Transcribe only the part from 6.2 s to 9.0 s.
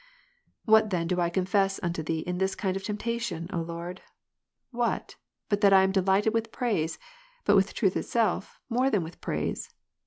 with praise, but with truth itself, more